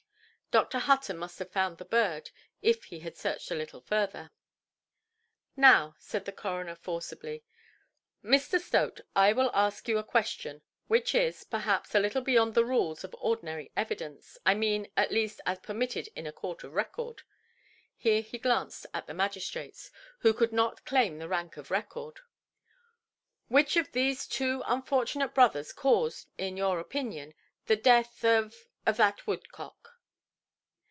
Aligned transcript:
Dr. 0.51 0.79
Hutton 0.79 1.17
must 1.17 1.39
have 1.39 1.49
found 1.49 1.77
the 1.77 1.85
bird, 1.85 2.29
if 2.61 2.83
he 2.83 2.99
had 2.99 3.15
searched 3.15 3.51
a 3.51 3.55
little 3.55 3.79
further. 3.79 4.31
"Now", 5.55 5.95
said 5.97 6.25
the 6.25 6.33
coroner, 6.33 6.75
forcibly. 6.75 7.45
"Mr. 8.21 8.59
Stote, 8.59 8.99
I 9.15 9.31
will 9.31 9.49
ask 9.53 9.87
you 9.87 9.97
a 9.97 10.03
question 10.03 10.61
which 10.87 11.15
is, 11.15 11.45
perhaps, 11.45 11.95
a 11.95 12.01
little 12.01 12.19
beyond 12.21 12.53
the 12.53 12.65
rules 12.65 13.05
of 13.05 13.15
ordinary 13.17 13.71
evidence, 13.77 14.37
I 14.45 14.53
mean, 14.55 14.91
at 14.97 15.09
least, 15.13 15.39
as 15.45 15.59
permitted 15.61 16.09
in 16.17 16.27
a 16.27 16.33
court 16.33 16.65
of 16.65 16.73
record"—here 16.73 18.21
he 18.21 18.37
glanced 18.37 18.85
at 18.93 19.07
the 19.07 19.13
magistrates, 19.13 19.89
who 20.19 20.33
could 20.33 20.51
not 20.51 20.83
claim 20.83 21.17
the 21.17 21.29
rank 21.29 21.55
of 21.55 21.71
record—"which 21.71 23.77
of 23.77 23.89
these 23.93 24.27
two 24.27 24.63
unfortunate 24.65 25.33
brothers 25.33 25.71
caused, 25.71 26.27
in 26.37 26.57
your 26.57 26.77
opinion, 26.81 27.33
the 27.67 27.77
death 27.77 28.25
of—of 28.25 28.97
that 28.97 29.25
woodcock"? 29.25 29.77